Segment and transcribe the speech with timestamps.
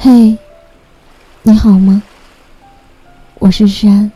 [0.00, 0.38] 嘿，
[1.42, 2.00] 你好吗？
[3.40, 4.12] 我是山。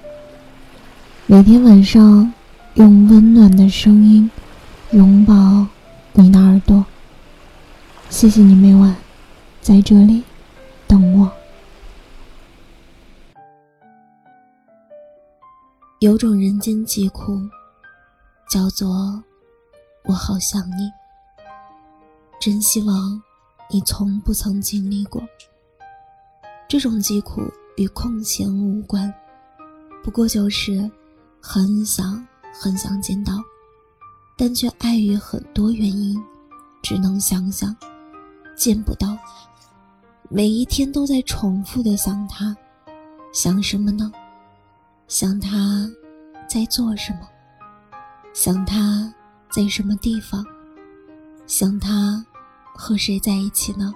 [1.26, 2.32] 每天晚上
[2.74, 4.30] 用温暖的声音
[4.92, 5.66] 拥抱
[6.12, 6.86] 你的耳朵。
[8.08, 8.94] 谢谢你每晚
[9.60, 10.22] 在这里
[10.86, 11.28] 等我。
[15.98, 17.40] 有种人间疾苦，
[18.48, 19.24] 叫做
[20.04, 20.92] 我好想你。
[22.40, 23.20] 真希望
[23.68, 25.20] 你从不曾经历过。
[26.72, 27.42] 这种疾苦
[27.76, 29.12] 与空闲无关，
[30.02, 30.90] 不过就是
[31.38, 33.34] 很想很想见到，
[34.38, 36.18] 但却碍于很多原因，
[36.82, 37.76] 只能想想，
[38.56, 39.18] 见不到。
[40.30, 42.56] 每一天都在重复的想他，
[43.34, 44.10] 想什么呢？
[45.08, 45.86] 想他
[46.48, 47.28] 在做什么？
[48.32, 49.12] 想他
[49.50, 50.42] 在什么地方？
[51.46, 52.24] 想他。
[52.74, 53.92] 和谁在一起呢？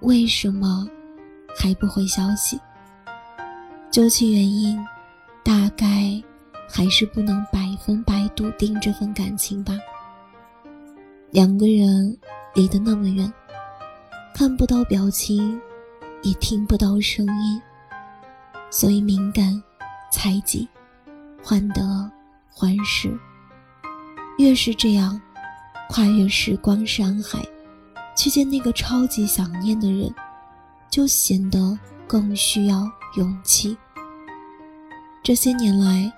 [0.00, 0.88] 为什么
[1.56, 2.60] 还不回消息？
[3.90, 4.78] 究其原因，
[5.42, 5.86] 大概
[6.68, 9.72] 还是不能百分百笃定这份感情吧。
[11.30, 12.16] 两个人
[12.54, 13.32] 离得那么远，
[14.34, 15.60] 看不到表情，
[16.22, 17.62] 也听不到声音，
[18.70, 19.62] 所以敏感、
[20.12, 20.68] 猜忌、
[21.42, 22.10] 患得
[22.50, 23.18] 患失。
[24.38, 25.18] 越是这样，
[25.88, 27.42] 跨越时光山海。
[28.14, 30.10] 去见那个超级想念的人，
[30.90, 33.76] 就显得更需要勇气。
[35.22, 36.12] 这些年来，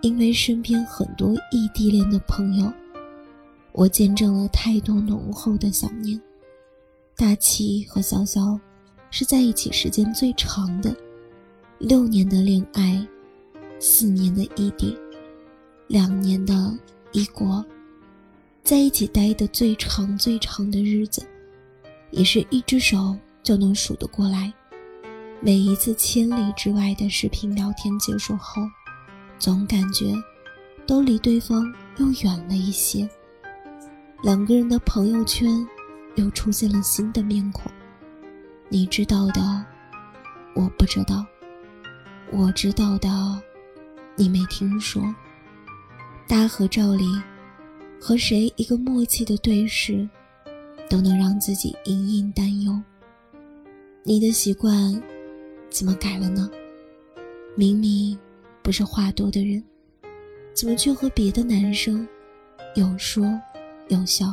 [0.00, 2.72] 因为身边很多异地恋的朋友，
[3.72, 6.20] 我见证了太多浓厚的想念。
[7.14, 8.58] 大齐和潇潇
[9.10, 10.94] 是在一起时间最长的，
[11.78, 13.06] 六年的恋爱，
[13.78, 14.96] 四年的异地，
[15.86, 16.76] 两年的
[17.12, 17.64] 异国，
[18.62, 21.22] 在一起待的最长最长的日子。
[22.12, 24.52] 也是一只手就能数得过来。
[25.40, 28.60] 每一次千里之外的视频聊天结束后，
[29.38, 30.12] 总感觉
[30.84, 33.08] 都离对方又远了一些。
[34.24, 35.64] 两个人的朋友圈
[36.16, 37.70] 又出现了新的面孔，
[38.68, 39.64] 你知道的，
[40.56, 41.24] 我不知道；
[42.32, 43.08] 我知道的，
[44.16, 45.00] 你没听说。
[46.26, 47.04] 大合照里，
[48.00, 50.08] 和谁一个默契的对视。
[50.88, 52.80] 都能让自己隐隐担忧。
[54.08, 55.02] 你的习惯
[55.68, 56.48] 怎么改了呢？
[57.56, 58.16] 明明
[58.62, 59.60] 不是话多的人，
[60.54, 62.06] 怎么却和别的男生
[62.76, 63.24] 有说
[63.88, 64.32] 有笑？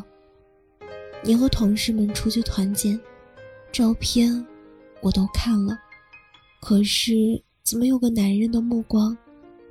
[1.23, 2.99] 你和同事们出去团建，
[3.71, 4.45] 照片
[5.01, 5.75] 我都看了，
[6.61, 9.17] 可是怎么有个男人的目光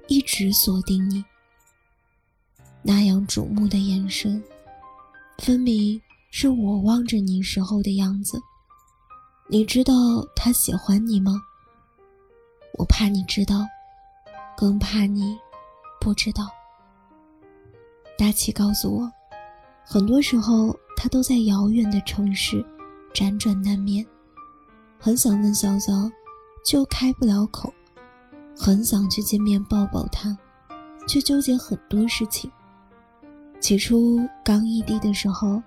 [0.09, 1.25] 一直锁定你？
[2.83, 4.43] 那样瞩目的眼神，
[5.39, 6.03] 分明。
[6.35, 8.41] 是我望着你时候的样子，
[9.53, 9.93] 你知道
[10.35, 11.39] 他喜欢你吗？
[12.79, 13.67] 我怕你知道，
[14.57, 15.39] 更怕你
[16.01, 16.49] 不知道。
[18.17, 19.13] 大齐告诉我，
[19.85, 22.65] 很多时候他都在遥远的城市
[23.13, 24.03] 辗转难眠，
[24.99, 26.11] 很想问潇潇，
[26.65, 27.69] 就开不了口；
[28.57, 30.35] 很想去见面抱抱他，
[31.07, 32.51] 却纠结很多事情。
[33.61, 35.63] 起初刚异地的时候。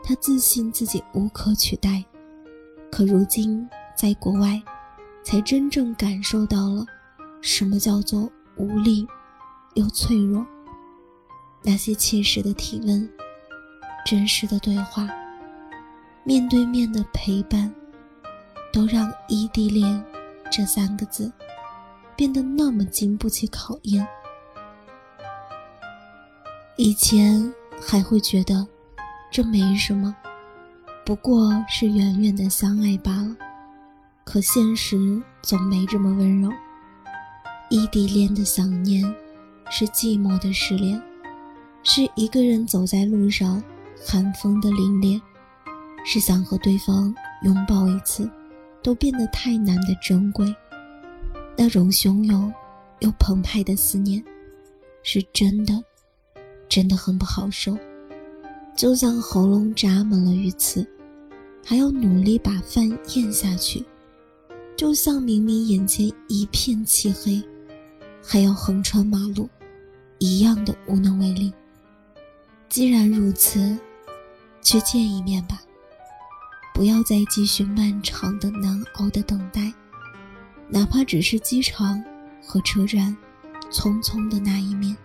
[0.00, 2.02] 他自信自己无可取代，
[2.90, 4.60] 可如今在国外，
[5.22, 6.84] 才真正感受到了
[7.40, 9.06] 什么叫做无力
[9.74, 10.44] 又脆弱。
[11.62, 13.08] 那些切实的提问、
[14.04, 15.08] 真实的对话、
[16.24, 17.72] 面对面的陪伴，
[18.72, 20.04] 都让异地恋
[20.50, 21.32] 这三个字
[22.16, 24.06] 变得那么经不起考验。
[26.76, 28.66] 以前还会觉得。
[29.30, 30.16] 这没什么，
[31.08, 33.34] 不过是远远的相爱罢了。
[34.24, 36.50] 可现实总没这么温柔。
[37.70, 39.02] 异地恋的想念，
[39.70, 41.00] 是寂寞的失恋，
[41.82, 43.62] 是一个人走在路上，
[44.06, 45.18] 寒风的凛冽，
[46.04, 48.30] 是想和对方拥抱一次，
[48.82, 50.54] 都变得太难的珍贵。
[51.56, 52.52] 那种汹涌
[52.98, 54.22] 又澎湃的思念，
[55.02, 55.82] 是真的，
[56.68, 57.74] 真的很不好受。
[58.76, 60.86] 就像喉咙扎满了鱼刺，
[61.68, 63.84] 还要努力把饭咽下去；
[64.74, 67.42] 就像明明眼前一片漆黑，
[68.24, 69.46] 还要横穿马路，
[70.18, 71.52] 一样的无能为力。
[72.70, 73.78] 既然如此，
[74.62, 75.60] 去见一面吧，
[76.72, 79.70] 不要再继续漫长的难熬的等待，
[80.70, 82.02] 哪怕只是机场
[82.42, 83.14] 和车站
[83.70, 84.96] 匆匆的那一面，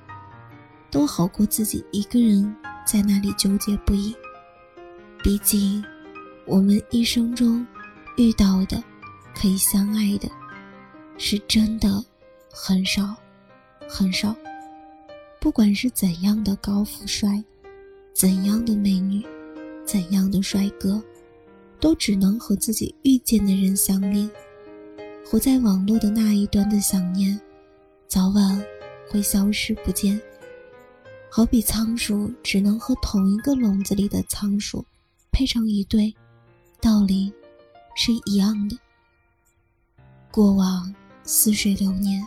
[0.90, 2.56] 都好过自己一个人。
[2.86, 4.16] 在那里纠结不已。
[5.22, 5.84] 毕竟，
[6.46, 7.66] 我们一生中
[8.18, 8.84] 遇到的
[9.36, 10.30] 可以相爱的，
[11.18, 12.04] 是真的
[12.52, 13.16] 很少，
[13.88, 14.36] 很少。
[15.40, 17.44] 不管是怎样的高富帅，
[18.14, 19.26] 怎样的美女，
[19.86, 21.02] 怎样的帅哥，
[21.80, 24.30] 都只能和自己遇见的人相恋。
[25.26, 27.40] 活在网络的那一端的想念，
[28.08, 28.64] 早晚
[29.10, 30.22] 会消失不见。
[31.30, 34.86] 好比仓鼠只能和同一个笼子里的仓鼠
[35.32, 36.14] 配成一对，
[36.84, 37.32] 道理
[37.96, 38.78] 是一样的。
[40.30, 40.94] 过往
[41.24, 42.22] 似水流年，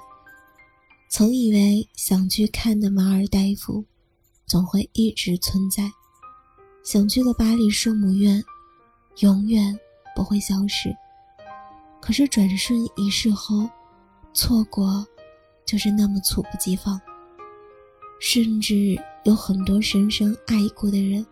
[1.11, 3.85] 曾以为想去看的马尔代夫
[4.47, 5.93] 总会一直存在，
[6.83, 8.43] 想去的巴黎圣母院
[9.19, 9.79] 永远
[10.15, 10.97] 不会消失。
[12.01, 13.69] 可是转瞬一逝后，
[14.33, 15.07] 错过
[15.67, 16.99] 就是那么猝不及防。
[18.19, 21.27] 甚至有很多深深爱过的人，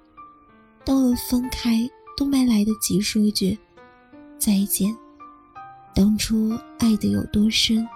[0.84, 3.58] 到了分开都没来得及说一句
[4.38, 4.94] 再见。
[5.94, 7.86] 当初爱的有多深，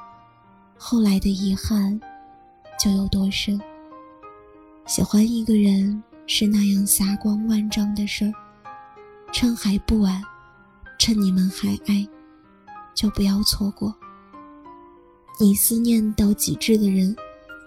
[0.77, 2.01] 后来的遗憾
[2.79, 3.61] 就有多深。
[4.87, 8.33] 喜欢一个人是那样霞光万丈的事儿，
[9.33, 10.23] 趁还不晚，
[10.99, 12.07] 趁你们还爱，
[12.95, 13.95] 就不要错过。
[15.41, 17.17] 你思念到极致的人。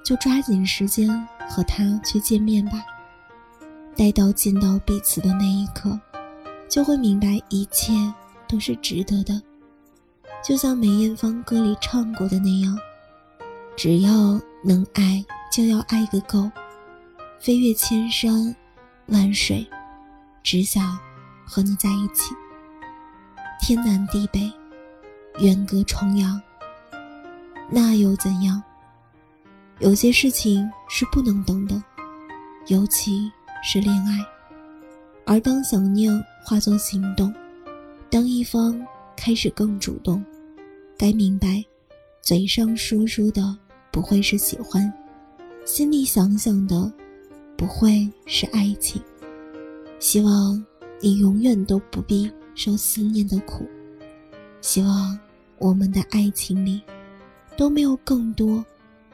[0.03, 1.07] 就抓紧时间
[1.47, 2.83] 和他去见面吧。
[3.95, 5.97] 待到见到彼此的那一刻，
[6.71, 7.91] 就会明白一切
[8.47, 9.39] 都是值得的。
[10.41, 12.79] 就像梅艳芳歌里唱过的那样
[13.75, 16.49] ：“只要能爱，就要爱个够，
[17.41, 18.55] 飞越千山
[19.07, 19.67] 万水，
[20.41, 20.97] 只想
[21.45, 22.33] 和你在一起。
[23.59, 24.49] 天南地北，
[25.39, 26.41] 远隔重洋，
[27.69, 28.63] 那又怎样？”
[29.79, 31.83] 有些事情是不能等的，
[32.67, 33.29] 尤其
[33.61, 34.17] 是恋爱。
[35.31, 36.11] 而当想念
[36.43, 37.33] 化作行动，
[38.09, 38.85] 当一方
[39.15, 40.21] 开始更主动，
[40.97, 41.63] 该明白，
[42.21, 43.57] 嘴上说说的
[43.93, 44.93] 不会是喜欢，
[45.63, 46.91] 心里想想的
[47.55, 49.01] 不会是爱情。
[49.99, 50.61] 希望
[50.99, 53.65] 你永远都不必受思念的苦，
[54.59, 55.17] 希望
[55.59, 56.81] 我们的爱情里
[57.55, 58.61] 都没有更多。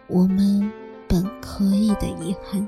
[0.08, 0.68] 我们
[1.08, 2.68] 本可以的遗憾。